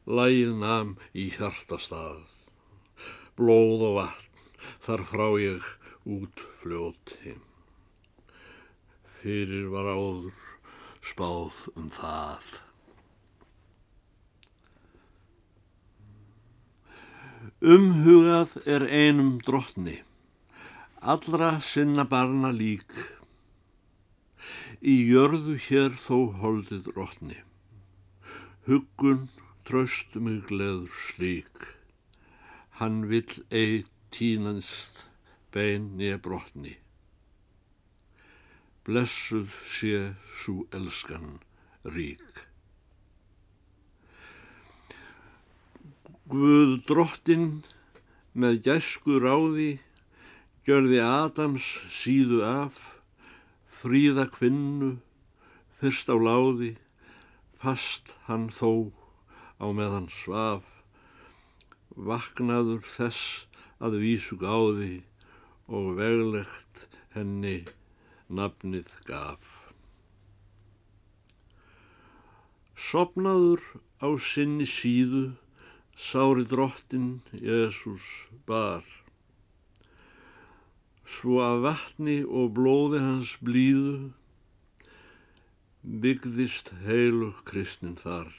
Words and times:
lægið 0.06 0.54
nam 0.62 0.94
í 1.18 1.26
hjartastað. 1.40 2.22
Blóð 3.40 3.88
og 3.90 3.98
vatn, 3.98 4.46
þar 4.86 5.06
frá 5.10 5.28
ég 5.42 5.74
út 6.20 6.46
fljóti. 6.62 7.34
Fyrir 9.24 9.74
var 9.74 9.90
áður 9.98 10.46
spáð 11.02 11.66
um 11.74 11.90
það. 11.98 12.67
Umhugað 17.58 18.52
er 18.70 18.84
einum 18.86 19.40
drottni, 19.42 20.04
allra 21.02 21.56
sinna 21.58 22.04
barna 22.06 22.52
lík. 22.54 22.94
Í 24.78 25.10
jörðu 25.10 25.56
hér 25.66 25.96
þó 25.98 26.38
holdið 26.38 26.92
drottni, 26.92 27.40
huggun 28.70 29.24
tröst 29.66 30.14
mig 30.14 30.46
gleður 30.52 30.94
slík. 31.08 31.66
Hann 32.78 33.08
vill 33.10 33.42
ei 33.50 33.88
tínanst 34.14 35.08
bein 35.50 35.96
nýja 35.98 36.22
brotni. 36.22 36.76
Blessuð 38.86 39.50
sé 39.66 40.14
svo 40.44 40.68
elskan 40.70 41.40
rík. 41.82 42.46
Guð 46.28 46.82
drottin 46.84 47.44
með 48.36 48.58
gæsku 48.66 49.16
ráði 49.24 49.78
gjörði 50.68 50.98
Adams 51.00 51.64
síðu 51.96 52.42
af, 52.44 52.82
fríða 53.72 54.26
kvinnu, 54.34 54.90
fyrst 55.80 56.12
á 56.12 56.20
láði, 56.20 56.74
fast 57.64 58.18
hann 58.28 58.50
þó 58.52 58.92
á 59.64 59.72
meðan 59.72 60.12
svaf, 60.12 60.68
vaknaður 61.96 62.84
þess 62.84 63.48
að 63.80 64.00
vísu 64.04 64.36
gáði 64.44 65.00
og 65.72 65.96
veglegt 65.96 66.88
henni 67.16 67.62
nafnið 68.28 68.92
gaf. 69.08 69.72
Sopnaður 72.76 73.64
á 74.04 74.12
sinni 74.20 74.68
síðu 74.68 75.30
sári 75.98 76.46
drottin 76.46 77.22
Jésús 77.34 78.06
bar. 78.46 78.86
Svo 81.08 81.40
að 81.42 81.64
vatni 81.66 82.18
og 82.22 82.54
blóði 82.54 83.02
hans 83.02 83.34
blíðu 83.42 84.12
byggðist 85.82 86.70
heilug 86.86 87.42
kristnin 87.50 87.98
þar. 87.98 88.30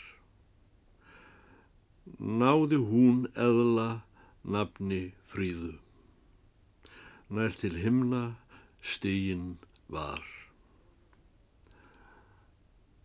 Náði 2.19 2.79
hún 2.79 3.27
eðla 3.35 4.05
nafni 4.47 5.03
fríðu. 5.27 5.75
Nær 7.29 7.59
til 7.59 7.75
himna 7.83 8.25
stígin 8.81 9.57
var. 9.91 10.23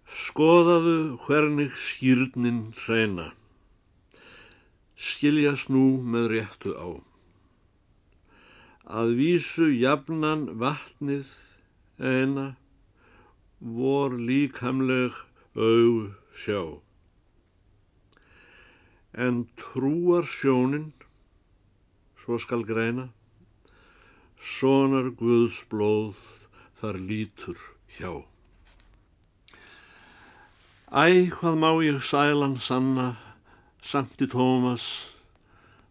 Skoðaðu 0.05 0.99
hvernig 1.25 1.73
skýrnin 1.73 2.67
hreina 2.85 3.33
skiljast 5.03 5.71
nú 5.73 5.85
með 6.15 6.29
réttu 6.33 6.73
á. 6.79 6.89
Að 8.83 9.15
vísu 9.19 9.69
jafnan 9.71 10.45
vatnið 10.61 11.29
eina 11.99 12.53
vor 13.63 14.15
líkamleg 14.29 15.15
auð 15.55 16.13
sjá. 16.35 16.61
En 19.13 19.45
trúar 19.59 20.25
sjónin, 20.25 20.91
svo 22.17 22.39
skal 22.41 22.65
greina, 22.65 23.11
sonar 24.39 25.11
Guðs 25.19 25.61
blóð 25.69 26.17
þar 26.81 26.97
lítur 26.99 27.59
hjá. 27.95 28.23
Æ, 30.93 31.29
hvað 31.33 31.55
má 31.61 31.69
ég 31.85 32.01
sælan 32.05 32.57
sanna, 32.61 33.13
Sankti 33.83 34.29
Tómas, 34.31 34.83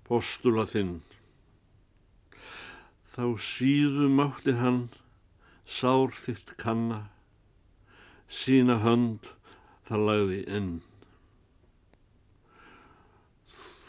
postula 0.09 0.63
þinn. 0.65 1.03
Þá 3.13 3.37
síðu 3.37 4.09
mátti 4.09 4.55
hann 4.57 4.87
sár 5.69 6.17
þitt 6.17 6.55
kanna, 6.57 7.03
sína 8.33 8.79
hönd 8.81 9.29
þar 9.91 10.05
lagði 10.09 10.41
inn. 10.49 10.73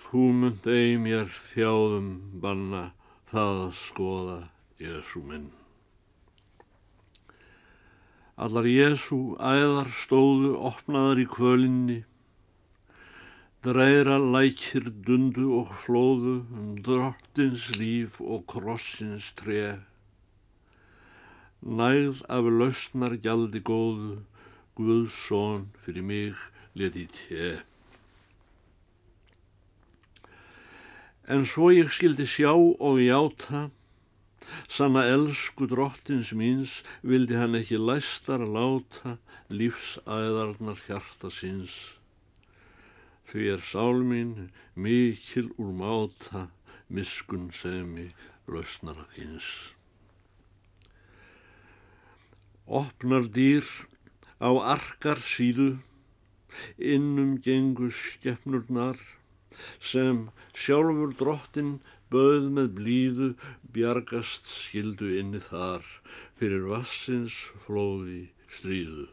Þú 0.04 0.28
mynd 0.44 0.68
ei 0.68 1.00
mér 1.00 1.32
þjáðum 1.48 2.14
banna 2.44 2.86
það 3.32 3.66
að 3.70 3.76
skoða 3.80 4.40
Jésu 4.84 5.24
minn. 5.24 5.52
Allar 8.36 8.68
Jésu 8.68 9.26
æðar 9.40 9.96
stóðu 9.96 10.58
opnaðar 10.60 11.24
í 11.24 11.32
kvölinni, 11.32 12.04
dreira 13.64 14.18
lækir 14.20 14.90
dundu 15.08 15.46
og 15.60 15.70
flóðu 15.86 16.34
um 16.52 16.72
drottins 16.84 17.70
líf 17.80 18.18
og 18.20 18.44
krossins 18.52 19.30
tre. 19.40 19.80
Nægð 21.64 22.26
af 22.28 22.50
lausnar 22.60 23.16
gjaldi 23.24 23.62
góðu, 23.64 24.18
Guðs 24.76 25.16
són 25.30 25.70
fyrir 25.86 26.04
mig 26.04 26.36
leti 26.76 27.06
te. 27.14 27.54
En 31.32 31.48
svo 31.48 31.72
ég 31.72 31.88
skildi 31.88 32.28
sjá 32.28 32.52
og 32.52 33.00
játa, 33.00 33.70
Sanna 34.68 35.08
elsku 35.08 35.72
drottins 35.72 36.36
míns 36.36 36.82
vildi 37.00 37.40
hann 37.40 37.56
ekki 37.56 37.80
læstar 37.80 38.44
láta 38.44 39.16
lífsæðarnar 39.48 40.84
hjarta 40.84 41.32
síns. 41.32 42.03
Því 43.30 43.48
er 43.56 43.64
sál 43.64 44.04
mín 44.04 44.52
mikil 44.76 45.50
úr 45.58 45.72
máta 45.80 46.48
miskun 46.94 47.50
semi 47.56 48.10
lausnara 48.48 49.06
þins. 49.16 49.50
Opnar 52.68 53.28
dýr 53.36 53.68
á 54.40 54.50
arkar 54.76 55.20
síðu, 55.24 55.80
innum 56.78 57.40
gengu 57.44 57.90
skeppnurnar, 57.92 59.00
sem 59.80 60.30
sjálfur 60.54 61.14
drottin 61.18 61.76
böð 62.14 62.50
með 62.56 62.70
blíðu 62.78 63.30
bjargast 63.76 64.50
skildu 64.50 65.10
inni 65.20 65.42
þar 65.42 65.86
fyrir 66.40 66.68
vassins 66.70 67.38
flóði 67.66 68.28
stríðu. 68.54 69.08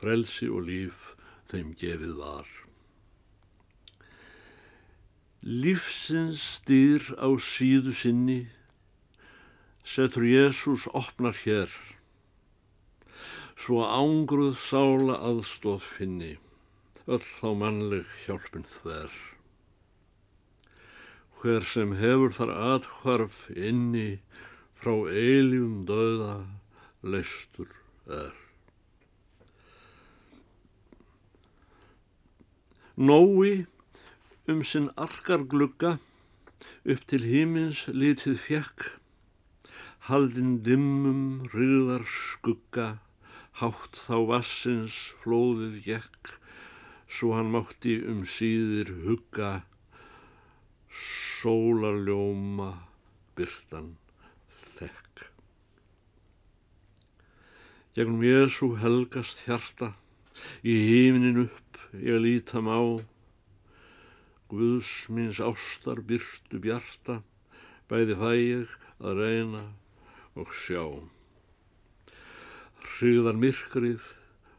Frelsi 0.00 0.48
og 0.50 0.66
líf 0.68 1.11
þeim 1.52 1.74
gefið 1.78 2.14
var. 2.18 2.50
Lífsins 5.42 6.46
dýr 6.66 7.06
á 7.18 7.28
síðu 7.38 7.94
sinni 7.98 8.40
setur 9.94 10.24
Jésús 10.26 10.86
opnar 10.94 11.36
hér, 11.42 11.70
svo 13.58 13.82
ángruð 13.86 14.56
sála 14.62 15.18
aðstóð 15.30 15.84
finni, 15.98 16.32
öll 17.06 17.22
þá 17.26 17.48
mannleg 17.64 18.18
hjálpin 18.24 18.66
þver 18.78 19.22
hver 21.42 21.64
sem 21.66 21.90
hefur 21.98 22.30
þar 22.36 22.50
aðhvarf 22.54 23.38
inni 23.50 24.20
frá 24.78 24.92
eiljum 25.10 25.80
döða 25.88 26.36
leistur 27.02 27.72
er. 28.06 28.41
Nói 33.02 33.66
um 34.46 34.60
sinn 34.62 34.84
arkar 34.94 35.42
glugga 35.50 35.96
upp 36.92 37.00
til 37.10 37.24
hímins 37.26 37.80
litið 37.90 38.36
fjekk, 38.38 38.84
haldinn 40.06 40.60
dimmum 40.62 41.24
riðar 41.50 42.04
skugga, 42.06 42.84
hátt 43.58 43.98
þá 44.04 44.14
vassins 44.28 44.98
flóðið 45.24 45.80
gekk, 45.88 46.30
svo 47.10 47.32
hann 47.34 47.50
mátti 47.56 47.96
um 48.12 48.22
síðir 48.36 48.94
hugga 49.02 49.50
sólarljóma 51.02 52.70
byrtan 53.34 53.96
þekk. 54.76 55.26
Gegnum 57.98 58.22
Jésu 58.30 58.76
helgast 58.78 59.42
hjarta, 59.48 59.90
í 60.62 60.78
híminin 60.86 61.48
upp 61.48 61.71
ég 61.92 62.20
lítam 62.20 62.68
á, 62.72 62.80
Guðs 64.52 65.08
minns 65.08 65.38
ástar 65.40 66.02
byrtu 66.04 66.58
bjarta, 66.60 67.22
bæði 67.88 68.16
fæ 68.20 68.32
ég 68.36 68.72
að 69.00 69.20
reyna 69.22 69.62
og 70.36 70.52
sjá. 70.52 70.84
Hryðar 72.84 73.38
myrkrið, 73.40 74.04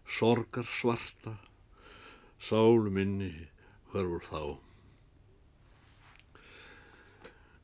sorgar 0.09 0.65
svarta, 0.65 1.35
sálu 2.41 2.89
minni 2.89 3.29
hverfur 3.91 4.25
þá. 4.29 4.41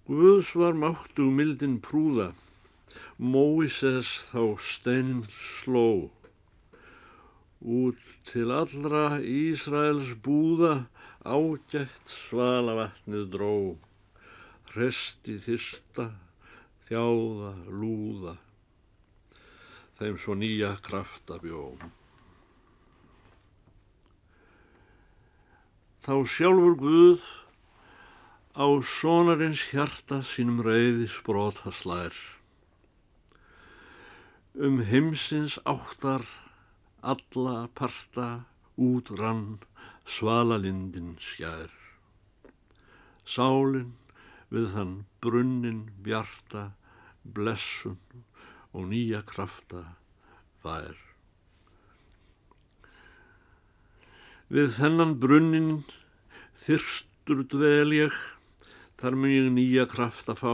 Guðs 0.10 0.54
var 0.58 0.78
máttu 0.78 1.26
mildin 1.34 1.80
prúða, 1.82 2.32
Móises 3.18 4.14
þá 4.30 4.56
steinin 4.62 5.26
sló. 5.34 6.10
Út 7.60 8.00
til 8.24 8.54
allra 8.56 9.20
Ísraels 9.20 10.14
búða 10.24 10.88
ágætt 11.28 12.08
svala 12.08 12.78
vatnið 12.78 13.26
dró. 13.34 13.76
Resti 14.72 15.36
þista, 15.44 16.06
þjáða, 16.88 17.52
lúða, 17.68 18.38
þeim 20.00 20.16
svo 20.16 20.38
nýja 20.40 20.72
krafta 20.86 21.42
bjóm. 21.44 21.84
Þá 26.00 26.16
sjálfur 26.32 26.80
Guð 26.80 27.28
á 28.56 28.68
sonarins 28.88 29.68
hjarta 29.74 30.24
sínum 30.24 30.64
reyði 30.64 31.10
sprota 31.12 31.76
slær. 31.76 32.16
Um 34.56 34.80
heimsins 34.88 35.60
áttar 35.68 36.24
alla 37.02 37.68
parta 37.76 38.30
út 38.78 39.12
rann 39.20 39.60
svalalindin 40.06 41.16
skjær. 41.22 41.72
Sálinn 43.26 43.94
við 44.50 44.72
þann 44.74 44.96
brunnin 45.22 45.84
bjarta 46.06 46.72
blessun 47.24 48.00
og 48.74 48.90
nýja 48.90 49.22
krafta 49.28 49.84
fær. 50.64 50.98
Við 54.50 54.74
þennan 54.80 55.16
brunnin 55.22 55.72
þyrstur 56.66 57.46
dvel 57.52 57.94
ég 57.94 58.20
Þar 59.00 59.16
mun 59.16 59.32
ég 59.32 59.46
nýja 59.56 59.86
kraft 59.88 60.28
að 60.28 60.42
fá, 60.42 60.54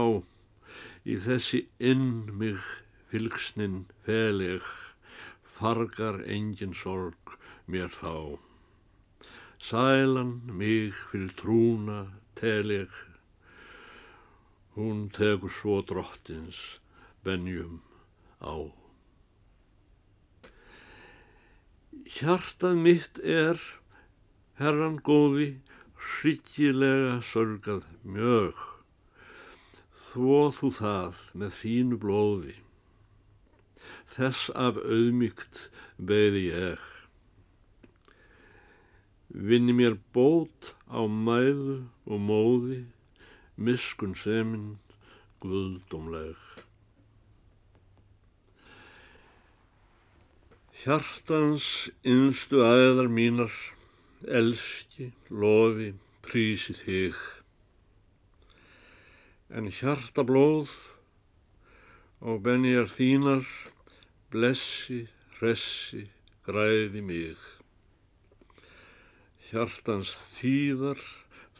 í 1.02 1.16
þessi 1.18 1.64
inn 1.82 2.28
mig 2.38 2.60
fylgsnin 3.10 3.80
feleg, 4.06 4.62
fargar 5.56 6.20
engin 6.36 6.74
sorg 6.76 7.36
mér 7.66 7.90
þá. 8.00 8.38
Sælan 9.58 10.32
mig 10.58 10.92
fyrir 11.10 11.32
trúna 11.40 12.00
teleg, 12.36 12.92
hún 14.76 15.06
tegur 15.08 15.50
svo 15.50 15.80
drottins 15.88 16.60
benjum 17.24 17.80
á. 18.44 18.68
Hjartað 22.16 22.76
mitt 22.84 23.18
er, 23.24 23.58
herran 24.60 25.00
góði, 25.08 25.48
hryggilega 25.96 27.16
sörgað 27.24 27.88
mjög, 28.04 28.60
þvó 30.10 30.38
þú 30.60 30.70
það 30.82 31.24
með 31.40 31.58
þínu 31.62 32.00
blóði. 32.04 32.56
Þess 34.16 34.50
af 34.54 34.78
auðmygt 34.80 35.66
beði 35.98 36.46
ég. 36.50 36.84
Vinni 39.28 39.74
mér 39.76 39.98
bót 40.16 40.72
á 40.88 41.04
mæðu 41.04 41.82
og 42.06 42.22
móði, 42.28 42.78
miskun 43.60 44.14
seminn, 44.16 44.78
guðdómleg. 45.44 46.40
Hjartans 50.86 51.88
innstu 52.06 52.62
aðeðar 52.62 53.08
mínar 53.10 53.52
elski, 54.24 55.10
lofi, 55.30 55.92
prísi 56.24 56.74
þig. 56.76 57.16
En 59.50 59.70
hjarta 59.70 60.24
blóð 60.26 60.72
og 62.20 62.40
benjar 62.46 62.88
þínar, 62.90 63.44
blessi, 64.32 65.06
hressi, 65.38 66.06
græði 66.46 67.02
mig. 67.02 67.38
Hjartans 69.48 70.16
þýðar, 70.36 71.00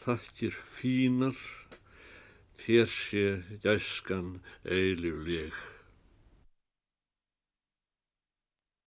þakkir 0.02 0.56
fínar, 0.76 1.38
þér 2.58 2.90
sé 2.90 3.26
gæskan 3.62 4.37
eilifleg. 4.64 5.54